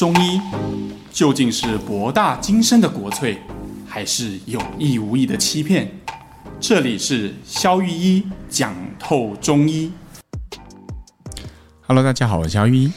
[0.00, 0.40] 中医
[1.12, 3.36] 究竟是博大精深的国粹，
[3.86, 5.86] 还是有意无意的欺骗？
[6.58, 9.92] 这里是肖玉一讲透中医。
[11.86, 12.92] Hello，大家好，我是肖玉一。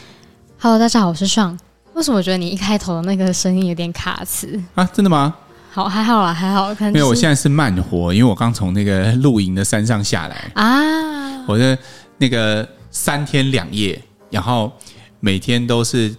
[0.57, 1.59] Hello，大家好，我是爽。
[1.93, 4.89] 为什么我觉得你一开头的那个声音有点卡词啊？
[4.93, 5.35] 真的吗？
[5.73, 6.73] 好，还好啦，还好。
[6.73, 11.43] 可能没有，我现在是慢活，因为我刚从那个露营的山上下来啊。
[11.49, 11.77] 我的
[12.17, 14.71] 那个三天两夜，然后
[15.19, 16.15] 每天都是。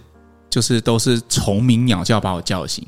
[0.55, 2.81] 就是都是虫鸣鸟叫把我叫醒，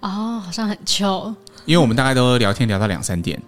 [0.00, 1.34] 哦，好像很糗。
[1.64, 3.40] 因为我们大概都聊天聊到两三点，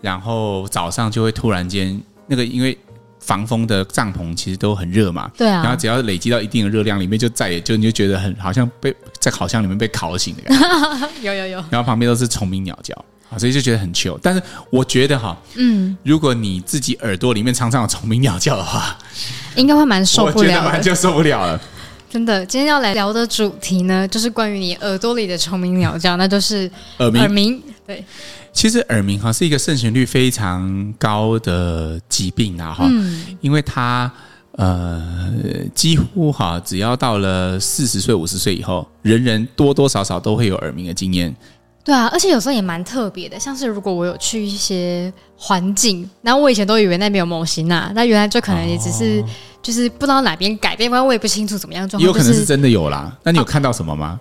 [0.00, 2.78] 然后早上就会突然间那个，因为
[3.20, 10.58] 防风的帐篷其实都很热嘛，对啊，然后只要累积到一定的热量，里面就再也就你就觉得很好像被在烤箱里面被烤醒的感
[11.20, 12.96] 觉， 有有有，然后旁边都是虫鸣鸟叫，
[13.36, 14.18] 所以就觉得很糗。
[14.22, 18.96] 但是我觉得哈，嗯，如果你自己耳朵里面常常有虫鸣鸟叫的话，
[19.54, 21.60] 应该会蛮受不了，我觉得蛮就受不了了。
[22.12, 27.20] 真的，今天要来聊的主题呢，就是关于你耳朵里的虫鸣鸟叫，那就是耳鸣。
[27.22, 28.04] 耳鸣，对，
[28.52, 34.12] 其实耳鸣哈是一个盛行率非常高的疾病啊哈，嗯，因为它
[34.56, 35.02] 呃
[35.74, 41.34] 几乎哈只要到了四十岁五十岁以后，人人多多少少都会有耳鸣的经验。
[41.84, 49.28] 对啊，而且有时候也蛮特别的，像是如果我有去一些环境，然后我以前都以为那边有猛禽啊，那原来就可能也只是、哦、
[49.60, 52.06] 就是不知道哪边改变，不然我也不清楚怎么样状况。
[52.06, 54.20] 有可能是真的有啦，那你有看到什么吗？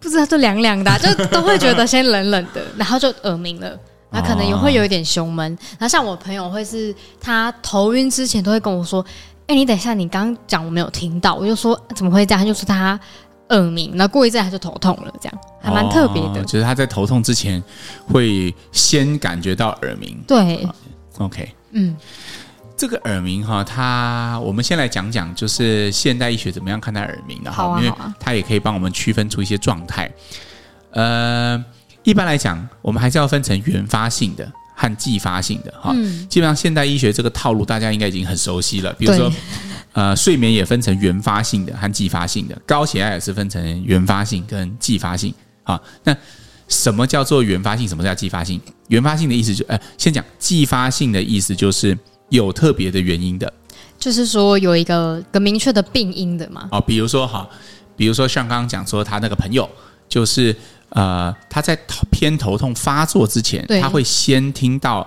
[0.00, 3.78] 不知道，就凉凉的、啊，就都会觉得先冷冷的，然后就耳鸣了，
[4.10, 5.56] 那可能也会有一点胸闷。
[5.78, 9.04] 然后像我朋友会是他头晕之前都会跟我说
[9.46, 12.98] ：“哎，你等一下，你刚刚讲我没有听到。”我就说：“怎么会这样？”他就说他。
[13.50, 16.44] 耳鸣，那过一阵他就头痛了，这样还蛮特别的。
[16.44, 17.62] 就是他在头痛之前
[18.06, 20.18] 会先感觉到耳鸣。
[20.26, 20.66] 对
[21.18, 21.96] ，OK，嗯，
[22.76, 30.10] 这个耳鸣哈，它我们先来讲讲，就是现代医学怎么样看待耳鸣的哈，啊，因为它也可以帮我们区分出一些状态。
[30.90, 31.64] 呃，
[32.02, 35.92] 一般来讲，我们还是要分成原发性的和继发性的哈。
[36.28, 39.32] 基本上现代医学这个套路大家应该已经很熟悉了，比如说。
[39.92, 45.32] 呃，睡眠也分成原发性的和继发性的，高血压也是分成原发性跟继发性。
[45.62, 46.14] 好，那
[46.68, 47.88] 什么叫做原发性？
[47.88, 48.60] 什么叫继发性？
[48.88, 51.96] 原发性的意思就，呃，先讲继发性的意思，就是
[52.28, 53.50] 有特别的原因的，
[53.98, 56.68] 就是说有一个个明确的病因的嘛。
[56.72, 57.48] 哦，比如说哈，
[57.96, 59.66] 比如说像刚刚讲说他那个朋友，
[60.10, 60.54] 就是
[60.90, 61.78] 呃，他在
[62.10, 65.06] 偏头痛发作之前，他会先听到。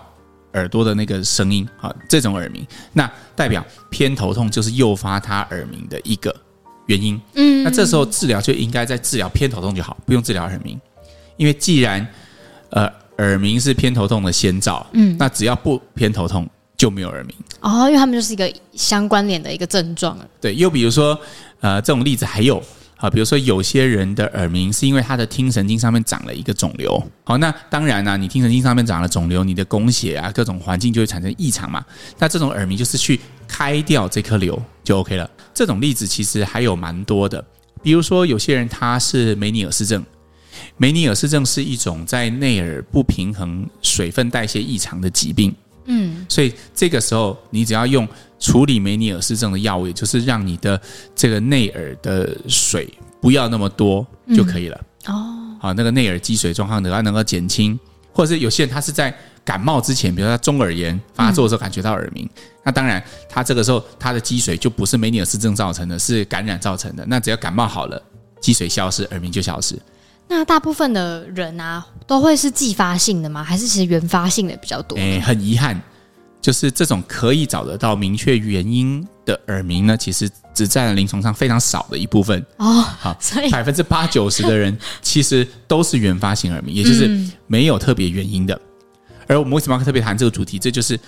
[0.56, 6.36] 耳朵的那个声音，啊，这种耳鸣，那代表偏头痛就是诱发他耳鸣的一个
[6.88, 7.22] 原因。
[7.36, 10.76] 嗯，那这时候治疗就应该在治疗偏头痛就好，不用治疗耳鸣，
[11.38, 12.06] 因为既然
[12.72, 17.36] 呃耳鸣是偏头痛的先兆，嗯，那只要不偏头痛就没有耳鸣。
[17.60, 20.18] 哦，因为他们就是一个相关联的一个症状。
[20.42, 21.16] 对，又比如说
[21.60, 22.60] 呃这种例子还有。
[23.02, 27.02] 好，比如说有些人的耳鸣是因为他的听神经上面长了一个肿瘤。
[27.24, 31.82] 好，那当然呢、啊，你听神经上面长了肿瘤，你的供血啊，各种环境就会产生异常嘛。
[32.18, 33.18] 那这种耳鸣就是去
[33.48, 35.30] 开掉这颗瘤就 OK 了。
[35.54, 37.42] 这种例子其实还有蛮多的，
[37.82, 40.04] 比如说有些人他是梅尼尔氏症，
[40.76, 45.56] 梅尼尔氏症是一种在内耳不平衡、水分代谢异常的疾病。
[45.86, 48.06] 嗯，所以这个时候你只要用。
[48.40, 50.80] 处理梅尼尔氏症的药物，也就是让你的
[51.14, 52.92] 这个内耳的水
[53.22, 54.82] 不要那么多就可以了。
[55.06, 57.78] 嗯、哦，好，那个内耳积水状况的它能够减轻，
[58.14, 59.14] 或者是有些人他是在
[59.44, 67.06] 感冒之前，比如说他中耳炎发作的时候感觉到耳鸣，嗯、那当然他这个时候他的积水就不是梅尼尔氏症造成的，是感染造成的。
[67.08, 68.02] 那只要感冒好了，
[68.40, 69.78] 积水消失，耳鸣就消失。
[70.28, 73.44] 那大部分的人啊，都会是继发性的吗？
[73.44, 74.96] 还是其实原发性的比较多？
[74.98, 75.82] 诶，很遗憾。
[76.42, 82.82] 就是这种可以找得到明确原因的耳鸣呢，其实只占了临床上非常少的一部分哦。
[82.82, 83.18] 好，
[83.52, 87.10] 百分之八九十的人其实都是原发性耳鸣，也就是
[87.48, 88.60] 没有特别原因的。
[89.28, 90.58] 而我们为什么要特别谈这个主题？
[90.58, 91.00] 这就是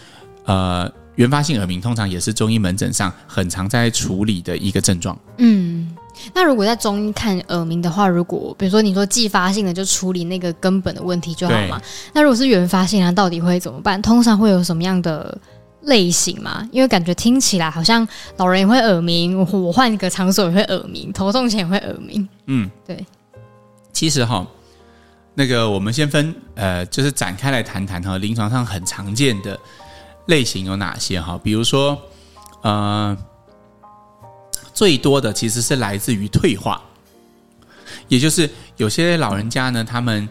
[0.45, 5.17] 呃，原发性耳鸣通常也是中医门诊上很常在处理的一个症状。
[5.37, 5.95] 嗯。
[6.35, 11.81] 那如果在中医看耳鸣的话，如果比如说你说继发性的，就处理那个根本的问题就好嘛。
[12.13, 13.99] 那如果是原发性，它到底会怎么办？
[14.01, 15.35] 通常会有什么样的
[15.83, 16.67] 类型嘛？
[16.71, 18.07] 因为感觉听起来好像
[18.37, 22.27] 老人也会耳鸣，我换一个场所也会耳鸣，头痛前也会耳鸣。
[22.45, 23.03] 嗯，对。
[23.91, 24.45] 其实哈，
[25.33, 29.57] 那个我们先分呃，就是展开来谈谈哈，临床上很常见的
[30.27, 31.39] 类型有哪些哈？
[31.43, 32.01] 比如说
[32.61, 33.17] 呃。
[34.73, 36.81] 最多的其实是来自于退化，
[38.07, 40.27] 也就是有些老人家呢，他们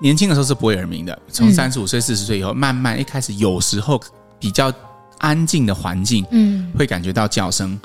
[0.00, 4.00] 年轻的时候是不会耳鸣的，从三十五岁、四十岁以后，慢慢一开始有时候
[4.38, 4.72] 比较
[5.18, 7.78] 安静的环境，嗯，会感觉到叫声，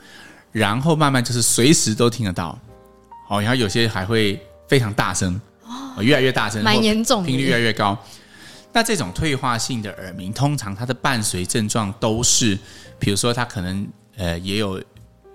[0.54, 2.58] 然后慢慢就是随时都听得到，
[3.28, 4.40] 哦，然后有些还会
[4.70, 7.98] 非常大声，哦，越来越大声，蛮严重，频率越来越高。
[8.72, 12.58] 那这种退化性的耳鸣，通常它的伴随症状都是，
[13.00, 14.82] 比如说它可能呃也有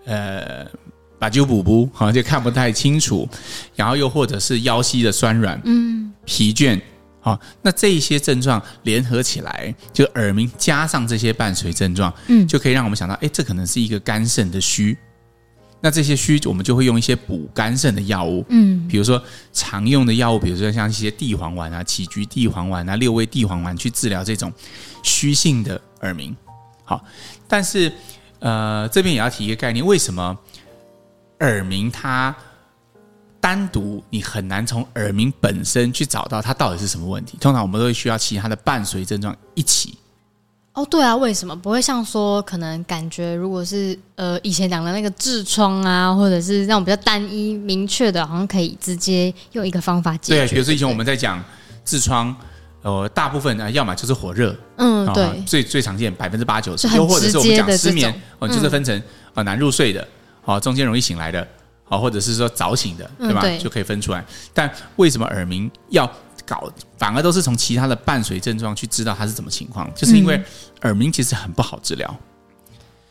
[0.05, 0.67] 呃
[1.19, 3.29] 把酒补补，好像就看不太清楚，
[3.75, 6.81] 然后又或者是腰膝的酸软，嗯，疲倦，
[7.21, 14.97] 好，那这一些症状联合起来，就耳鸣加上这些伴随症状，嗯，就可以让我们想到，哎，这可能是一个肝肾的虚。
[15.85, 19.23] 那这些虚，我们就会用一些补肝肾的药物，嗯，比如说
[19.53, 24.51] 常用的药物，比如说像一些地黄丸啊、杞菊地黄丸啊、六味地黄丸去治疗这种
[25.03, 26.35] 虚性的耳鸣。
[26.85, 27.05] 好，
[27.47, 27.93] 但是
[28.39, 30.35] 呃，这边也要提一个概念，为什么
[31.41, 32.35] 耳鸣它
[33.39, 37.37] 单独你很难从耳鸣本身去找到它到底是什么问题？
[37.39, 39.99] 通常我们都会需要其他的伴随症状一起。
[40.75, 50.47] 哦，对啊，为什么不会像说可能感觉如果是呃以前讲的那个痔疮啊，或者是那种比较单一明确的，好像可以直接用一个方法解决？
[50.47, 51.43] 对，比如说以前我们在讲
[51.87, 52.35] 痔疮，
[52.83, 59.01] 呃，大部分啊，要么就是火热，嗯，对，最最常见百分之八九十，又或者是我们讲失眠，哦，就是分成
[59.33, 60.05] 啊难入睡的，
[60.43, 61.47] 好中间容易醒来的，
[61.85, 63.45] 好或者是说早醒的，对吧？
[63.59, 64.25] 就可以分出来。
[64.53, 66.11] 但为什么耳鸣要？
[66.47, 70.41] 搞反而都是从其他的伴随症状去知道它是怎么情况，就是因为
[70.83, 72.15] 耳鸣其实很不好治疗，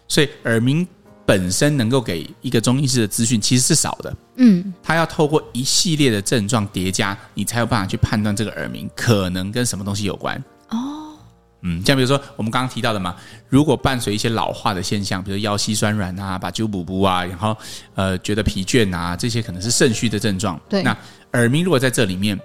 [0.07, 0.87] 所以耳鸣
[1.25, 4.15] 本身能够给一个中医师的资讯其实是少的。
[4.35, 10.35] 嗯，他要透过一系列的症状叠加，你才有办法去判断这个耳鸣可能跟什么东西有关。
[10.69, 11.13] 哦，
[11.61, 13.15] 嗯，像比如说我们刚刚提到的嘛，
[13.49, 17.57] 如果伴随一些老化的现象，比如腰膝酸软啊、把灸补补啊，然后
[17.95, 20.59] 呃觉得疲倦啊，这些可能是肾虚的症状。
[20.69, 20.95] 对，那
[21.33, 22.39] 耳鸣如果在这里面。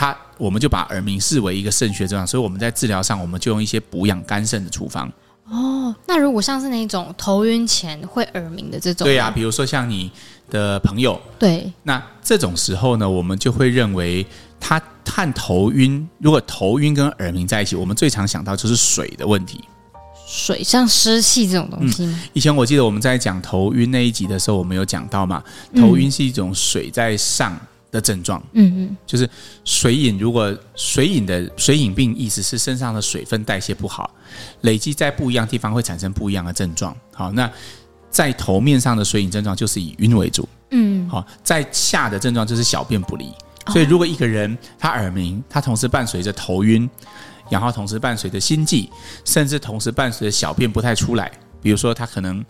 [0.00, 5.12] 它，我们就把耳鸣视为一个肾虚症状，所以我们在治疗上，我们就用一些补养肝肾的处方。
[5.44, 10.10] 哦，那如果像是那种头晕前会耳鸣的这种，对呀、啊，比如说像你
[10.48, 14.26] 的朋友，对，那这种时候呢，我们就会认为
[14.58, 19.62] 他和头晕，如果头晕跟耳鸣在一起，我们最常想到就是水的问题。
[20.26, 22.18] 水像湿气这种东西吗？
[22.18, 25.44] 嗯，以前我记得我们在讲头晕那一集的时候，我们有讲到嘛，
[25.76, 27.52] 头晕是一种水在上。
[27.52, 29.28] 嗯的症状，嗯嗯，就是
[29.64, 30.18] 水饮。
[30.18, 34.10] 如果水饮的水饮病，意思是身上的水分代谢不好，
[34.62, 36.96] 累积在不一样地方会产生不一样的症状。
[37.12, 37.50] 好，那
[38.10, 43.32] 在头面上的水饮症状就是以晕为主，嗯，好，在下的症状就是小便不利。
[43.66, 46.88] 所以，如果一个人他耳鸣，他同时伴随着头晕，
[47.48, 48.88] 然后同时伴随着心悸，
[49.24, 51.30] 甚至同时伴随着小便不太出来，
[51.62, 52.44] 比如说他可能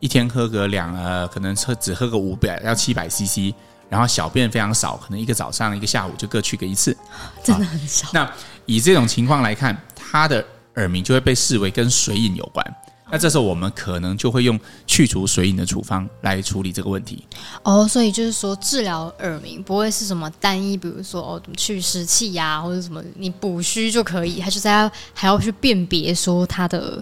[0.00, 3.52] 一天喝个两呃，可能喝只喝个五百到七百 CC。
[3.88, 6.96] 然后小便非常少，可能一个早上一个下午就各去个一次，
[7.44, 8.08] 真的很少。
[8.12, 8.30] 那
[8.66, 10.44] 以这种情况来看，他的
[10.76, 12.64] 耳鸣就会被视为跟水饮有关。
[13.10, 17.22] 那这时候我们可能就会用去除水饮的处方来处理这个问题。
[17.62, 27.00] 哦，所以就是说治疗耳鸣不会是什么单一，比如说哦去湿气呀，或者什么你补虚就可以，还是在还要去辨别说它的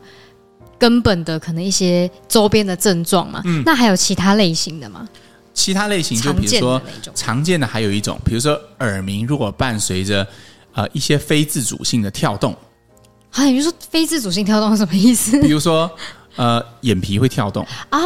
[0.77, 3.41] 根本的可能一些周边的症状嘛？
[3.45, 5.09] 嗯，那还有其他类型的吗？
[5.55, 6.81] 其他类型就比如说
[7.15, 10.27] 常见的还有一种，比如说耳鸣，如果伴随着
[10.73, 12.57] 呃一些非自主性的跳动，
[13.33, 15.41] 啊，你说非自主性跳动是什么意思？
[15.43, 15.91] 比如说
[16.37, 17.67] 呃眼皮会跳动。
[17.91, 18.01] 啊，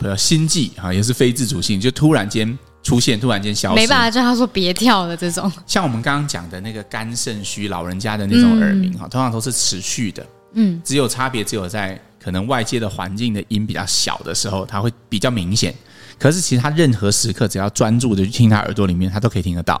[0.00, 5.50] 比如心悸啊，也是非自主性，就突然间出现，突然间消失，没办法叫他说别跳的这种。
[5.66, 15.72] 像我们刚刚讲的那个肝肾虚老人家的那种耳鸣哈，通常都是持续的，嗯，只有差别只有在可能外界的环境的音比较小的时候，它会比较明显。
[16.18, 19.80] 可是，其实他任何时刻只要专注的去听他耳朵里面，他都可以听得到。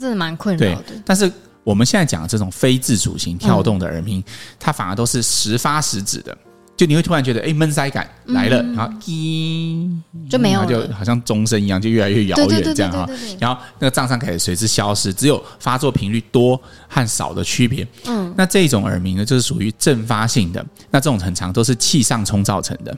[0.00, 0.84] 真的蛮困扰的。
[1.04, 1.30] 但是
[1.64, 4.22] 我们现在讲的这种非自主型跳动的耳鸣，
[4.58, 6.36] 它反而都是时发时止的。
[6.76, 9.90] 就你会突然觉得，哎，闷塞感来了，然后一
[10.30, 13.04] 就没有，就好像钟声一样，就越来越遥远这样哈。
[13.40, 17.84] 然后那个胀胀感也随之消失，只有发作频率多和少的区别。
[18.06, 20.64] 嗯，那这种耳鸣呢，就是属于阵发性的。
[20.92, 22.96] 那这种很长都是气上冲造成的。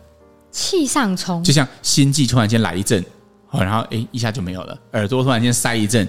[0.50, 3.04] 气上冲，就像心悸突然间来一阵，
[3.52, 6.06] 然后哎一下就没有了；耳朵突然间塞一阵，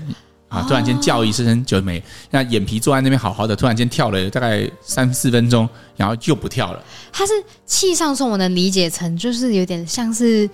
[0.48, 2.02] 啊，突然间叫一声就没。
[2.30, 6.84] 那眼皮坐在那边好好的，突然间跳了大概三四分钟，然后就不跳了。
[7.12, 7.34] 它是
[7.66, 10.50] 气上冲，我能理解成就是有点像是。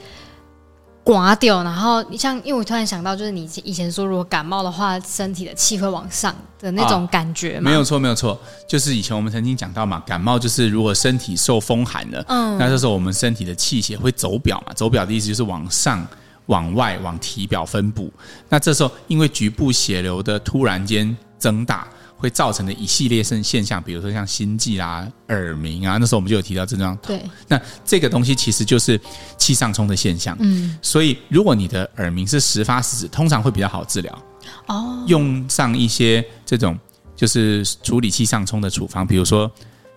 [1.08, 7.72] 刮掉，然后你像，因为我突然想到，就是你以前说，如果感冒的话，身体的气会往上的那种感觉嘛。
[7.72, 8.38] 没有错，没有错，
[8.68, 16.06] 就是以前我们曾经讲到嘛，感冒就是如果身体受风寒了，嗯，那这时候我们身体的气血会走表嘛，走表的意思就是往上、
[16.48, 18.12] 往外、往体表分布。
[18.50, 21.88] 那这时候因为局部血流的突然间增大，
[22.18, 26.98] 会造成的一系列现现象，比如说像心悸啊、耳鸣啊，那时候我们就有提到症状。
[26.98, 29.00] 对，那这个东西其实就是
[29.38, 30.36] 气上冲的现象。
[30.40, 34.24] 嗯，所以如果你的耳鸣是时发时止，通常会比较好治疗。
[34.66, 36.78] 哦，用上一些这种
[37.16, 39.50] 就是处理气上冲的处方，比如说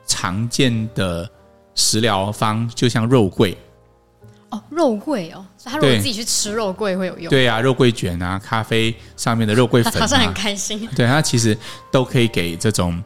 [0.06, 1.28] 常见的
[1.74, 3.56] 食疗方，就像肉桂。
[4.50, 7.30] 哦，肉桂哦，所以他如果自己去吃肉桂会有用。
[7.30, 10.88] 对啊，肉桂卷啊，咖啡上面的肉桂粉，啊， 好像很开心。
[10.96, 11.56] 对，它其实
[11.92, 13.00] 都可以给这种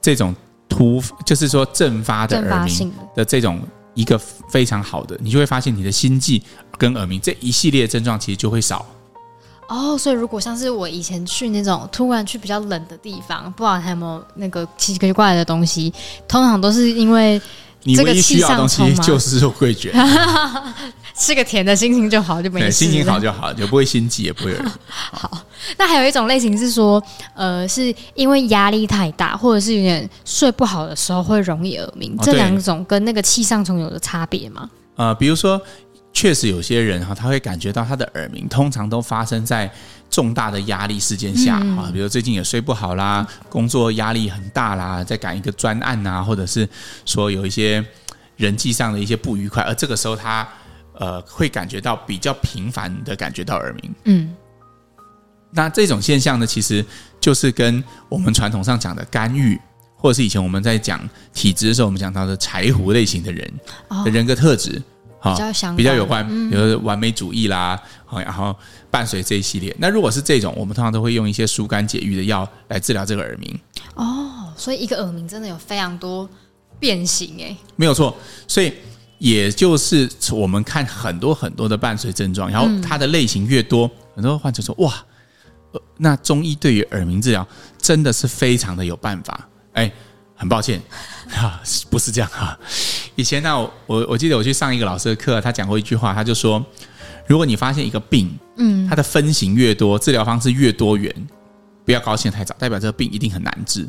[0.00, 0.34] 这种
[0.66, 3.60] 突，就是说阵发的耳鸣的这种
[3.92, 4.16] 一个
[4.48, 6.42] 非常好的，你就会发现你的心悸
[6.78, 8.86] 跟耳鸣这一系列症状其实就会少。
[9.68, 15.92] 哦，所以如果像是我以前去那种突然去比较冷的地方，不知道还有没有那个奇奇怪怪的东西，
[16.26, 17.38] 通常都是因为。
[17.84, 19.92] 你唯一需要的东西就是肉桂卷，
[21.16, 22.70] 吃个甜的，心情就好，就没事。
[22.70, 24.58] 心情好就好，就不会心悸，也不会有。
[24.86, 25.44] 好， 好，
[25.76, 27.02] 那还有一种类型是说，
[27.34, 32.14] 呃，是因为压力太大，或者是有点睡不好的时候会容易耳鸣。
[32.18, 34.68] 哦、这两种跟那个气上冲有的差别吗？
[34.96, 35.60] 呃，比如说，
[36.18, 39.70] 确实有些人哈，他会感觉到他的耳鸣，通常都发生在。
[40.10, 46.66] 重大的压力事件下啊，嗯、比如最近也睡不好啦，工作压力很大啦，在赶一个专案啊，或者是
[47.04, 47.84] 说有一些
[48.36, 50.48] 人际上的一些不愉快，而这个时候他
[50.94, 53.94] 呃会感觉到比较频繁的感觉到耳鸣。
[54.04, 54.34] 嗯，
[55.50, 56.82] 那这种现象呢，其实
[57.20, 59.60] 就是跟我们传统上讲的干预，
[59.94, 63.52] 或者是以前我们在讲体质的时候，我们讲到的柴胡类型的人
[64.06, 64.82] 的人格特质。
[65.22, 68.54] 比较相比较有关，比如说完美主义啦，好，然后
[68.90, 69.74] 伴随这一系列。
[69.78, 73.58] 那如果是这种，我们通常都会用一些疏肝解郁的药来治疗这个耳鸣。
[73.94, 76.28] 哦，所以一个耳鸣真的有非常多
[76.78, 77.56] 变形诶。
[77.74, 78.72] 没有错，所以
[79.18, 84.94] 也就是我们看很多很多的伴随症状，然后它的类型越多，很多患者说哇，
[85.96, 87.46] 那中医对于耳鸣治疗
[87.76, 89.48] 真的是非常的有办法。
[89.72, 89.92] 哎。
[90.38, 90.80] 很抱歉，
[91.28, 92.58] 哈， 不是这样哈。
[93.16, 96.64] 以前呢，我我记得我去上一个老师的课，他讲过一句话，他就说，
[97.26, 101.12] 如果你发现一个病，嗯，它的分型越多，治疗方式越多元，
[101.84, 103.86] 不要高兴太早，代表这个病一定很难治。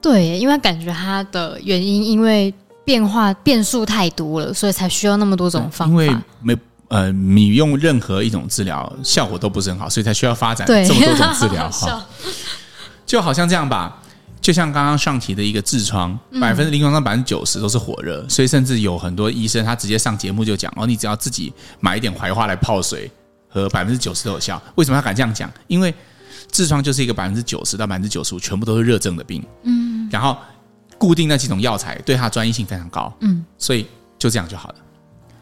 [0.00, 2.52] 对，因为感觉它的原因，因为
[2.84, 5.92] 变化变数太多了，所以才需要那么多种方法。
[5.92, 6.56] 因为没
[6.88, 12.06] 呃，你用任何一种治疗效果都不是很好，所以才需要发展这么多种治疗 哈。
[13.04, 14.00] 就好像这样吧。
[14.48, 23.10] 就像刚刚上提的一个痔疮，百分之临床上百分之九十都是火热，所以甚至有很多医生他直接上节目就讲哦，你只要自己买一点槐花来泡水，
[23.46, 24.58] 和百分之九十都有效。
[24.76, 25.52] 为什么他敢这样讲？
[25.66, 25.94] 因为
[26.50, 30.34] 痔疮就是一个百分之九十到百分之九十五全部都是热症的病，嗯，然后
[30.96, 33.86] 固定那几种药材对它专一性非常高，嗯，所以
[34.18, 34.76] 就这样就好了。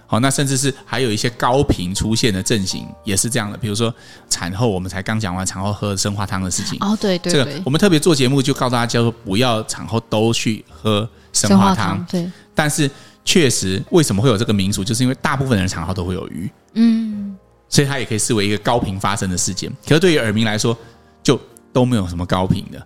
[0.08, 3.92] 好，那甚至是还有一些高频出现的症型也是这样的，比如说
[4.30, 6.78] 产后，我们才刚讲完产后喝生化汤的事情。
[6.80, 12.06] 哦，对对，对，这个我们特别做节目就告诉大家，说不要产后都去喝生化汤。
[12.08, 12.88] 对，但是
[13.24, 17.36] 确实，为什么会有这个民俗，就是因为大部分人产后都会有鱼，嗯，
[17.68, 19.68] 所以它也可以视为一个高频发生的事件。
[19.88, 20.76] 可是对于耳鸣来说，
[21.20, 21.36] 就
[21.72, 22.80] 都没有什么高频的，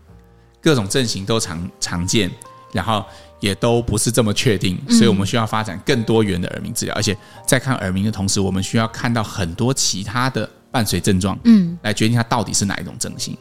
[0.62, 2.30] 各种症型都常常见，
[2.72, 3.04] 然后。
[3.40, 7.16] 也都不是这么确定，所以我们需要发展更多元的耳鸣治疗，而且
[7.46, 13.36] 在看耳鸣的同时，我们需要看到很多其他的伴随症状，嗯，来决定它到底是哪一种症型。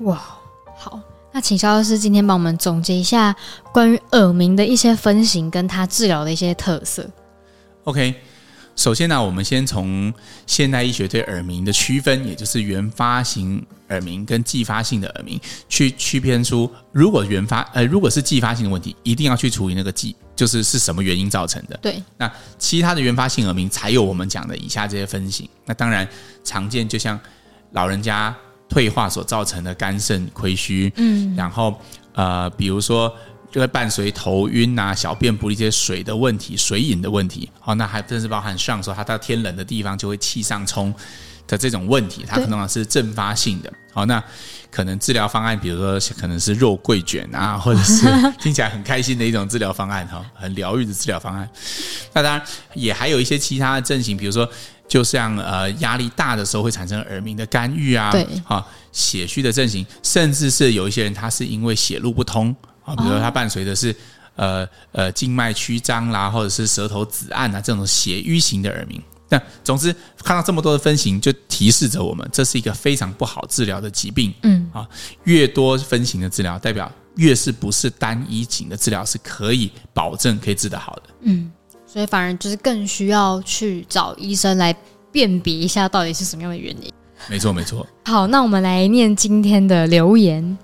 [0.00, 0.20] 哇，
[0.76, 1.00] 好，
[1.32, 3.34] 那请肖老师今天帮我们总结一下
[3.72, 7.08] 关于耳鸣的一些分型，跟它治疗的一些特色。
[7.84, 8.14] OK。
[8.76, 10.12] 首先呢，我们先从
[10.46, 21.76] 现代医学对耳鸣的区分，也就是原发型耳鸣跟继发性的耳鸣，去区分出，如果原发呃，如果是继发性的问题，一定要去处理那个继，就是是什么原因造成的。
[21.80, 25.48] 对，那其他的原发性耳鸣才有我们讲的以下这些分型。
[25.64, 26.08] 那当然
[26.42, 27.18] 常见，就像
[27.72, 28.34] 老人家
[28.68, 31.80] 退化所造成的肝肾亏虚，嗯，然后
[32.14, 33.14] 呃，比如说。
[33.54, 37.48] 就会伴随头晕啊、小便不利这些水的问题、水饮的问题。
[37.60, 40.92] 好，那还真是包含上说，他到天冷的地方就会气上冲
[41.46, 43.72] 的这种问题，它可能是阵发性的。
[43.92, 44.20] 好，那
[44.72, 48.04] 可能治疗方案，比如说可能是肉桂卷啊， 或者是
[48.42, 51.48] 听起来很开心的一种治疗方案哈，很疗愈的治疗方案。
[52.12, 52.44] 那当然
[52.74, 54.50] 也还有一些其他的症型，比如说
[54.88, 62.52] 就像呃压力大的时候会产生耳鸣的干预啊，对，好血虚的症型，甚至是有一些人他是因为血路不通。
[62.84, 63.94] 啊，比如说它伴随的是
[64.36, 69.02] 呃呃静脉曲张啦，或者是舌头紫暗啊这种血瘀型的耳鸣。
[69.30, 74.32] 那总之看到这么多的分型，就提示着我们这是一个非常不好治疗的疾病。
[74.42, 74.86] 嗯啊，
[75.24, 81.02] 越多分型的治疗，代表越是不是单一型的治疗是可以保证可以治得好的。
[81.22, 81.50] 嗯，
[81.86, 84.76] 所以反而就是更需要去找医生来
[85.10, 86.92] 辨别一下到底是什么样的原因。
[87.28, 87.84] 没错，没错。
[88.04, 90.56] 好，那我们来念今天的留言。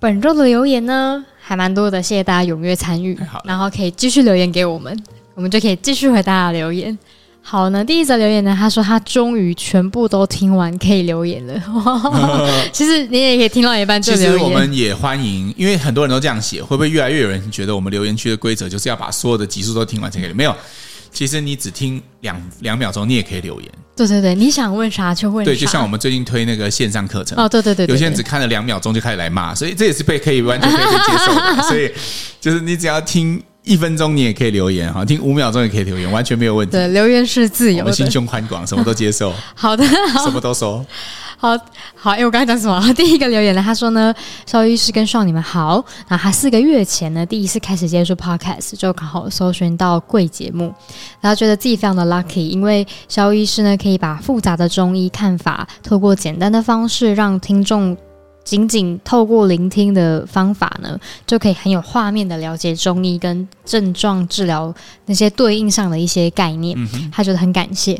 [0.00, 4.98] 本周的留言呢，还蛮多的，谢谢大家踊跃参与，然后可以继续留言给我们，
[5.34, 6.98] 我们就可以继续回大家留言。
[7.42, 11.62] 好呢，第一则留言呢，他说他终于全部都听完，可以留言了。
[12.72, 14.32] 其实你也可以听到一半就留言。
[14.32, 20.32] 其实我们也欢迎，因为很多人都这样写，会不会越来越有人觉得我们留言区的规则就是要把所有的集数都听完才可以？
[20.32, 20.56] 没有，
[21.12, 23.70] 其实你只听两两秒钟，你也可以留言。
[24.06, 25.50] 对对对，你想问啥就问啥。
[25.50, 31.62] 对，就像我们最近推那个线上课程哦，对对对，对，有些人只看了两秒钟就开始来骂，所以这也是被可以完全可以接受的。
[31.68, 31.90] 所以
[32.40, 33.42] 就是你只要听。
[33.62, 36.72] 一分钟你也可以留言哈，听五秒钟也可以留言，完全没有问题。
[36.72, 39.34] 对，留言是自由的，我们心胸宽广，什么都接受。
[39.54, 40.84] 好的，好什么都说。
[41.40, 41.56] 好
[41.94, 42.78] 好，哎、欸，我刚才讲什么？
[42.92, 45.82] 第一个留言呢，他说呢，肖医师跟少你们好。
[46.08, 50.70] 那他四个月前呢，第一次开始接触 podcast，就刚好搜寻到贵节目，
[51.18, 57.96] 然后觉得自己非常的 lucky，因为肖医师呢可以把复杂的中医看法，透过简单的方式让听众。
[58.50, 64.74] 仅仅透过聆听的方法呢，就可以很有画面的了解中医跟症状治疗
[65.06, 66.76] 那些对应上的一些概念。
[67.12, 67.96] 他觉得很感谢，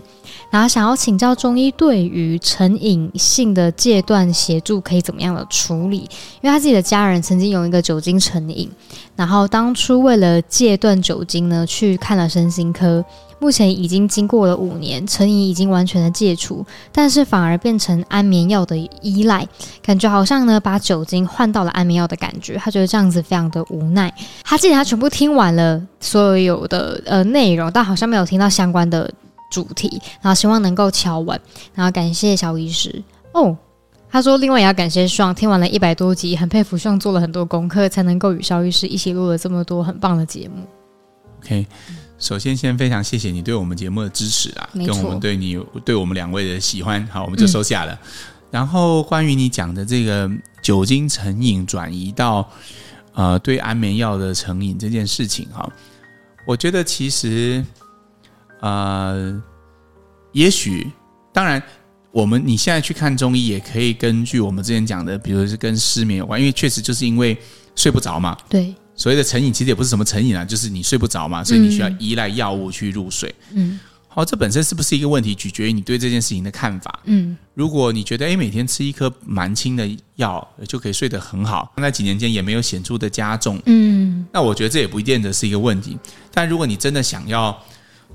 [0.50, 5.98] 然后想要请教中医对于成瘾性的戒断协助可以怎么样的处理？
[5.98, 8.68] 因为他自己的家人曾经有一个酒精成瘾，
[9.14, 13.04] 然后当初为了戒断酒精呢，去看了身心科。
[13.40, 19.48] 目前已经经过了五年，成瘾已经完全的戒除，但是反而变成安眠药的依赖，
[19.82, 22.56] 感觉好像呢把酒精换到了安眠药的感觉。
[22.58, 24.12] 他觉得这样子非常的无奈。
[24.44, 29.10] 他记得他全部听完了所有的呃内容，但好像没有听到相关的
[29.50, 29.88] 主题，
[30.20, 31.40] 然后希望能够敲完。
[31.74, 33.56] 然后感谢小医师哦，
[34.10, 40.62] 他说另外也要感谢爽，听完了一百多集，很佩服爽做了很多功课，才能够与肖医师一起录了这么多很棒的节目。
[41.42, 41.66] OK。
[42.20, 47.94] 首先，先非常谢谢你对我们节目的支持啊，跟我们对你对我们两位的喜欢，好，我们就收下了。
[47.94, 48.08] 嗯、
[48.50, 50.30] 然后，关于你讲的这个
[50.62, 52.46] 酒精成瘾转移到
[53.14, 55.66] 呃对安眠药的成瘾这件事情，哈，
[56.46, 57.64] 我觉得其实
[58.60, 59.42] 呃，
[60.32, 60.92] 也许
[61.32, 61.62] 当然，
[62.12, 67.34] 我们你现在去看中医，也可以根据我们之前讲的，比如是跟失眠有关，因为确实就是因为
[67.74, 68.74] 睡不着嘛，对。
[69.00, 73.34] 所谓的成瘾其实也不是什么成瘾啊，就是你睡不着嘛，所以你需要依赖药物去入睡。
[73.54, 77.00] 嗯，好，这本身是不是一个问题，取决于你对这件事情的看法。
[77.04, 85.98] 嗯，如果你觉得诶，每天吃一颗蛮轻的药就可以睡得很好，那几年间也没有显著的加重，嗯，那我觉得这也不一定的是一个问题。
[86.30, 87.58] 但如果你真的想要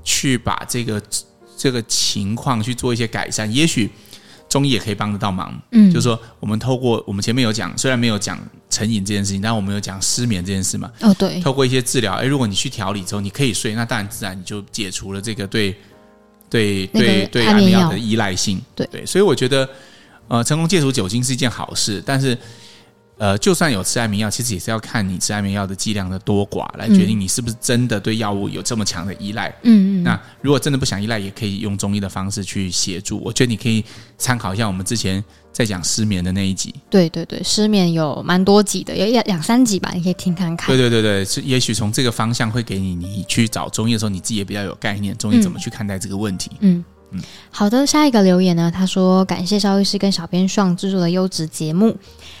[0.04, 1.02] 去把这个
[1.56, 3.90] 这个情况去做一些改善，也许。
[4.48, 8.38] 中医也可以帮得到忙，嗯，就是说，我们透过我们前面有讲，虽然没有讲
[8.70, 10.90] 成瘾这件事情，但我们有讲失眠这件事嘛。
[11.00, 15.74] 哦，对，透过一些治疗，哎，如果你去调理之后，你可以睡，那当然自然你就解除了这个对
[16.48, 18.60] 对对对安眠药的依赖性。
[18.74, 19.68] 对对，所以我觉得，
[20.28, 22.36] 呃，成功戒除酒精是一件好事，但是。
[23.18, 29.48] 呃，就算有吃安眠药，其实也是要看你吃安眠药的剂量的多寡来决定你是不是真的对药物有这么强的依赖。
[29.62, 30.02] 嗯嗯。
[30.02, 33.18] 那如果真的不想依赖，也可以用中医的方式去协助。
[33.24, 33.82] 我觉得你可以
[34.18, 36.74] 参考一下我们之前在讲失眠的那一集。
[36.90, 40.68] 对对对，失眠有蛮多集的，有两两三集吧，你可以听看看。
[40.68, 46.50] 对对对对，是也许从这个方向会给你，你去找中医的时候，你自己也比较有概念，中医怎么去看待这个问题。
[46.60, 46.84] 嗯嗯。
[47.50, 51.96] 好的，下一个留言呢，他说感谢肖律师跟小编爽制作的优质节目。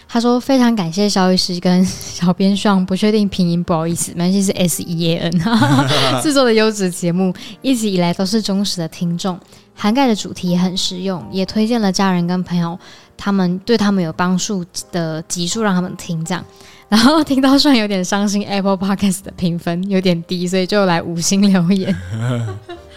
[0.08, 5.32] 他说：“非常感谢肖律师跟 小编爽，不确定拼音，不好意思，没关系，是 S E A N
[6.22, 9.36] 制作的优质节目，一直以来都是忠实的听众，
[9.74, 12.78] 涵盖的主题也很实用，也推荐了家人跟朋友，
[13.16, 16.44] 他们对他们有帮助的集数让他们听，这样。
[16.88, 21.92] 然后听到算有点伤心，Apple Podcast 的评分有点低，所以就来五星留言。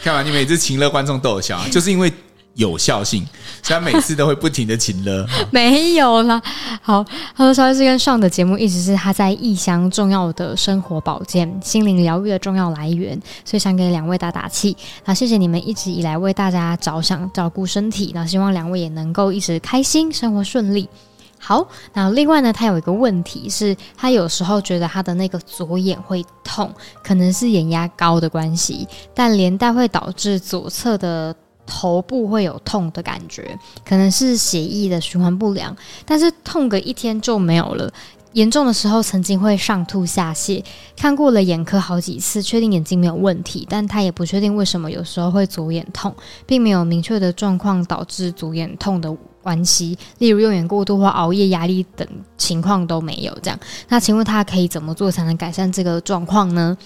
[0.03, 2.11] 看完你每次请了观众都有笑， 就是因为。”
[2.55, 3.25] 有效性，
[3.63, 5.25] 所以他每次都会不停的请了。
[5.49, 6.41] 没有啦，
[6.81, 7.01] 好，
[7.33, 14.75] 他说萧医师跟上的节目一直是他在异乡重要的生活保健、心灵疗愈的重要来源，所以想给两位打打气。
[15.05, 20.89] 那谢谢你们一直以来为大家着想、照顾身体，那希望两位也能够一直开心、生活顺利。
[21.39, 26.71] 好，那另外呢，他有一个问题是，他有时候觉得他的那个左眼会痛，
[27.03, 31.35] 可能是眼压高的关系，但连带会导致左侧的。
[31.71, 37.87] 头部会有痛的感觉，可能是血液的循环不良，但是痛个一天就没有了。
[38.33, 40.63] 严重的时候曾经会上吐下泻，
[40.97, 46.11] 看过了眼科好几次，确定眼睛没有问题，但他也不确定为什么有时候会左眼痛，
[46.47, 49.15] 并没有明确的状况导致左眼痛的
[49.49, 52.07] 关系，例如用眼过度或熬夜、压力等
[52.37, 53.35] 情况都没有。
[53.41, 56.77] 这样，那请问他可以怎么做才能改善这个状况呢？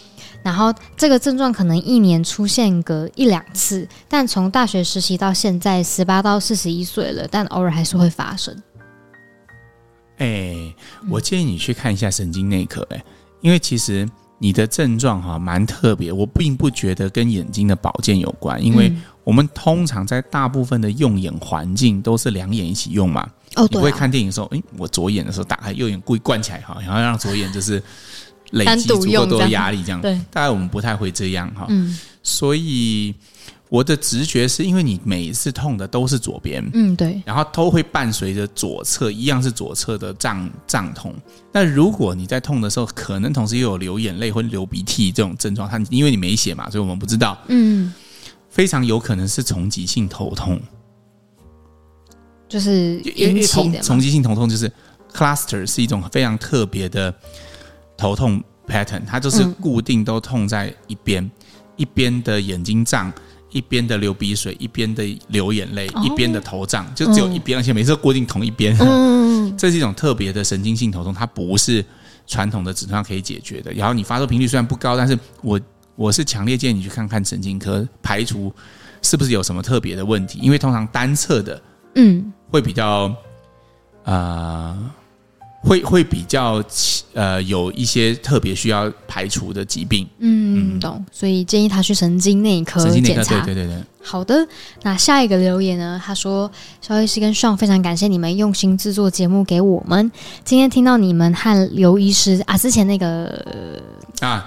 [0.42, 8.56] 然后这个症状可能一年出现个一两次，但从大学实习到现在，十八到四十一岁了，但偶尔还是会发生。
[10.20, 10.74] 哎，
[11.10, 13.04] 我建议你去看一下神经内科，哎，
[13.42, 23.28] 因为其实你的症状哈蛮特别，我并不觉得跟眼睛的保健有关，因为我们通常在大部分的用眼环境都是两眼一起用嘛。
[23.56, 23.80] 哦，对。
[23.80, 27.82] 你会看电影的时候，哎，我左眼的时候打开，右眼故意关起来哈，然后让左眼就是
[28.52, 30.02] 累积足够多的压力，这样。
[30.02, 30.20] 对。
[30.32, 31.66] 大概我们不太会这样哈。
[31.70, 31.98] 嗯。
[32.22, 33.14] 所以。
[33.70, 41.12] 我的直觉是因为你每一次痛的都是左边，嗯，对，然后都会伴随着左侧一样是左侧的胀胀痛。
[41.52, 47.92] 那如果你在痛的时候，可能同时又有流眼泪或流鼻涕这种症状，它因为你没写嘛，所以我们不知道，嗯，
[48.54, 50.62] 非常有可能是丛集性头痛，
[52.48, 54.72] 就是引起的丛集性头痛就是
[55.12, 57.12] cluster 是一种非常特别的
[57.98, 61.32] 头痛 pattern，它就是固定都痛在一边，嗯、
[61.78, 63.12] 一边的眼睛胀。
[63.50, 68.76] 一边的流鼻水，一边的流眼泪，哦、一边的头胀，就只有一边，而且每次都固定同一边。
[68.80, 71.86] 嗯， 这是一种特别的神经性头痛，它不是
[72.26, 73.72] 传统的止痛药可以解决的。
[73.74, 75.62] 然后你发作频率虽然不高，但是我
[75.96, 78.54] 我是强烈建议你去看看神经科，排除
[79.02, 81.62] 是不是有什么特别的问题，因为通常单侧的，
[81.96, 83.14] 嗯，会比较
[84.04, 84.76] 啊。
[84.76, 84.92] 呃
[85.66, 86.62] 会会比较
[87.14, 93.40] 呃有一些特别需要排除的疾病，嗯，懂，所以建议他去神经内科检查。
[93.46, 93.82] 对对对对。
[94.02, 94.46] 好的，
[94.82, 96.02] 那下一个留言呢？
[96.04, 96.52] 他说
[96.86, 100.12] ：“肖医师跟 Sean 非常感谢你们用心制作节目给我们。
[100.44, 103.82] 今天听到你们和刘医师啊，之前那个
[104.20, 104.46] 啊，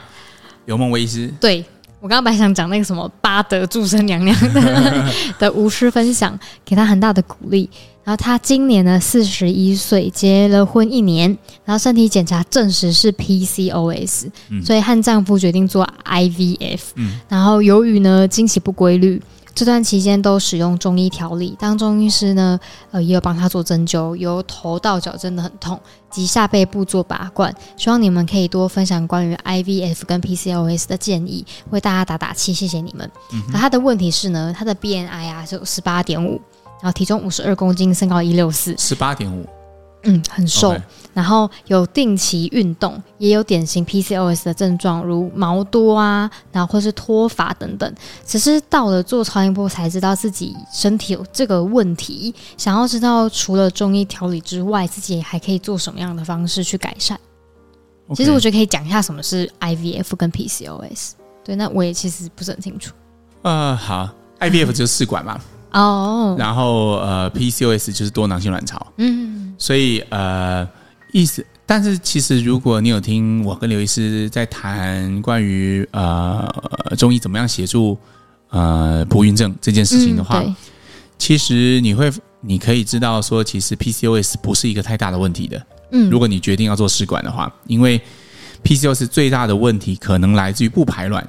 [0.67, 1.65] 刘梦薇医师，对
[2.01, 7.69] 我刚刚本来想讲那个什么巴德祝生娘娘的 的无私分享，给他很大的鼓励。”
[8.05, 16.81] 然后他今年呢四十一岁，结了婚一年，然后身体检查证实是 PCOS，嗯，所以和丈夫决定做 IVF。
[16.95, 19.21] 嗯，然后由于呢经期不规律，
[19.57, 27.55] 这段期间都使用中医调理，当中医师呢呃也有帮他做针灸，由头到脚真的很痛，及下背部做拔罐。
[27.75, 33.11] 希望你们可以多分享关于 IVF 跟 PCOS 的建议，为大家打打气，谢谢你们。
[33.33, 36.38] 嗯，那他的问题是呢，他的 BMI 啊就十八点五。
[36.83, 39.47] 然后体重五十二公斤，身高一六四，十八点五，
[40.07, 40.73] 嗯，很瘦。
[40.73, 40.83] Okay.
[41.12, 47.95] 然后有定期运动，也有典型 PCOS 的症状，如毛多啊，然后或是脱发等等。
[48.27, 57.19] 只是到了做超音波才知道自己身体有这个问题，想要知道除了中医调理之外，自己还可以做什么样的方式去改善。
[58.09, 58.16] Okay.
[58.16, 61.12] 其实我觉得可以讲一下什么是 IVF 跟 PCOS。
[61.42, 62.92] 对，那我也其实不是很清楚。
[63.40, 64.09] 呃，好
[64.40, 65.40] ，IVF 就是试管嘛。
[65.73, 70.69] 哦，然后呃，PCOS 就是多囊性卵巢，嗯，所以呃，
[71.12, 76.47] 意思，但是其实如果你有听我跟刘医师在谈关于呃
[76.97, 77.99] 中医怎么样协助
[78.51, 80.55] 呃不孕症这件事情的话，嗯、
[81.19, 88.01] 其实你会你可以知道说，其实 PCOS 不是一个太大的问题的，嗯，如果你决定要做试管的话，因为
[88.62, 91.27] PCOS 最大的问题可能来自于不排卵。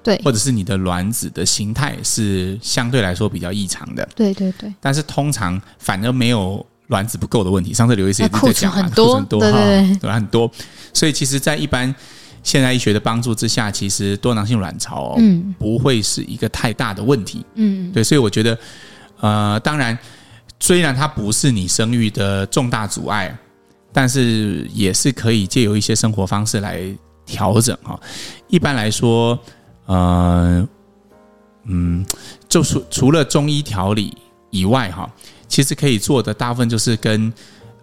[0.00, 4.08] 对，或者是你的卵子的形态是相对来说比较异常的。
[4.14, 4.72] 对对对。
[4.80, 7.72] 但是通常反而没有卵子不够的问题。
[7.72, 10.50] 上次刘医师也在讲了，库存很多，对对对，很多。
[10.92, 11.94] 所以其实，在一般
[12.42, 17.44] 现代医学的帮助之下，其实多囊性卵巢嗯不会是一个太大的问题。
[17.54, 18.04] 嗯，对。
[18.04, 18.58] 所以我觉得，
[19.20, 19.96] 呃，当然，
[20.60, 23.36] 虽然它不是你生育的重大阻碍，
[23.92, 26.82] 但是也是可以借由一些生活方式来
[27.24, 27.98] 调整哈。
[28.48, 29.38] 一般来说。
[29.90, 30.68] 呃，
[31.64, 32.04] 嗯，
[32.46, 34.14] 就除除了中医调理
[34.50, 35.10] 以外，哈，
[35.48, 37.32] 其实可以做的大部分就是跟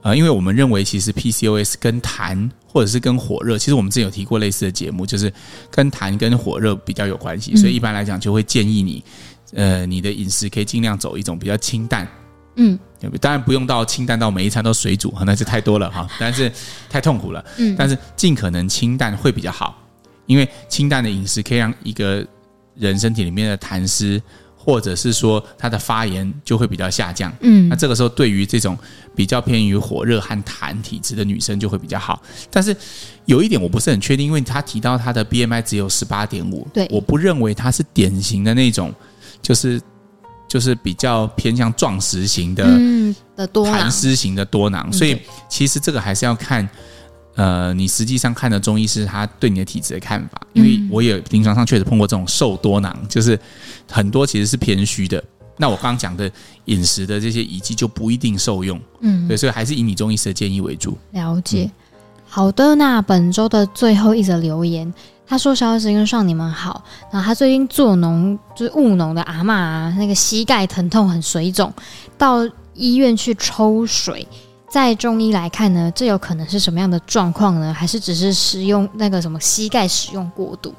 [0.01, 5.33] 呃，因为我们认为其实 PCOS 跟痰或者是跟火热，其实我们之前有提过类似的节目，就是
[5.71, 9.03] 跟痰跟火热比较有关系，所以一般来讲就会建议你，
[9.53, 12.07] 呃，你的饮食可以尽量走一种比较清淡，
[12.55, 12.77] 嗯，
[13.19, 16.51] 当然不用到清淡到每一餐都水煮，那就 太多了哈，但是
[16.87, 19.81] 太痛苦了，嗯，但是尽可能清淡会比较好。
[20.27, 22.25] 因为清淡的饮食可以让一个
[22.75, 24.21] 人身体里面的痰湿，
[24.65, 27.31] 或者是说他的发炎就会比较下降。
[27.41, 28.75] 嗯，那这个时候对于这种
[29.15, 32.19] 比较偏于火热和痰体质的女生就会比较好。
[32.49, 32.75] 但是
[33.25, 38.91] 有一点我不是很确定，因为她提到她的 BMI 只有十八点五，对，我不认为她是典型的那种，
[39.39, 39.79] 就是
[40.47, 46.67] 就是比较偏向壮实型的嗯的多痰湿型的多囊，所以其实这个还是要看。
[47.35, 53.37] 呃，你实际上看的中医是他对你的体质的看法，因为我也临床上确实碰过这种瘦多囊，就是
[53.91, 55.23] 很多其实是偏虚的。
[55.57, 56.29] 那我刚刚讲的
[56.65, 60.97] 饮食的这些仪器就不一定受用，嗯，对，所以还是以你中医师的建议为主。
[61.11, 61.69] 了解，
[62.27, 62.75] 好的。
[62.75, 64.93] 那本周的最后一则留言，
[65.27, 66.83] 他说：“萧医师跟上你们好。
[67.11, 71.73] 然后他最近做农，就是务农的阿嬷啊，那个膝盖疼痛很水肿，
[72.17, 72.39] 到
[72.73, 74.25] 医院去抽水。”
[74.75, 77.73] 在中医来看呢，这有可能是什么样的状况呢？
[77.73, 80.75] 还是只是使用那个什么膝盖使用过度？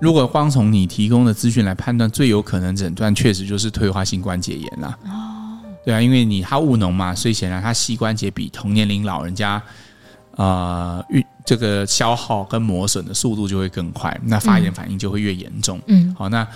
[0.00, 4.96] 如果光从你提供的资讯来判断，最有可能诊断确实就是退化性关节炎啦。
[5.06, 9.60] 哦，对啊，因为你他务农嘛，所以显然他膝关节比同年龄老人家，
[10.36, 15.80] 呃，运这个消耗跟磨损的速度就会更快，那发炎反应就会越严重。
[15.88, 16.46] 嗯，好，那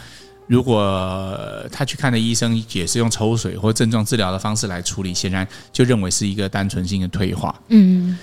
[0.46, 7.54] 如果他去看的医生也是用抽水或症状治疗的方式来处理，显然就认为是一个单纯性的退化。
[7.68, 8.18] 嗯，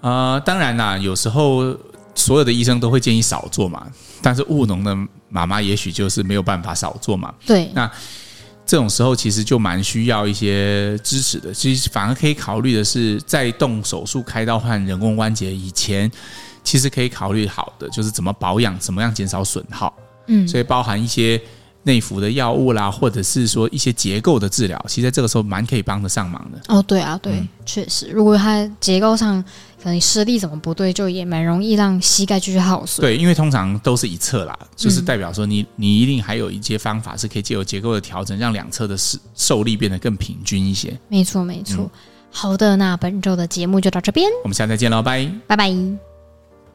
[0.00, 1.76] 呃，当然啦，有时候。
[2.14, 4.94] 所有的医生都会建议少做嘛，但是务农的
[5.30, 7.32] 妈妈也许就是没有办法少做嘛。
[7.46, 7.90] 对，那
[8.66, 11.54] 这种时候其实就蛮需要一些支持的。
[11.54, 16.08] 其实反而可以考虑的是，在动手术开刀换人工关节以前，
[16.62, 19.92] 其实可以考虑好的就是怎么保养，怎么样减少损耗。
[20.26, 21.40] 嗯，所以包含一些。
[21.84, 26.60] 内服的药物啦，或者是说一些结构的治疗，其实在这个时候蛮可以帮得上忙的。
[26.68, 29.42] 哦，对啊，对，嗯、确实，如果它结构上
[29.82, 33.04] 可能施力怎么不对，就也蛮容易让膝盖继续耗损。
[33.04, 40.96] 对，因为通常都是一侧啦，就是代表说你你一定还有一些方法是可以借由结构的调整，让两侧的受受力变得更平均一些。
[41.08, 41.78] 没错，没错。
[41.78, 41.90] 嗯、
[42.30, 46.11] 好的，那本周的节目就到这边，我们下次再见喽，拜拜拜。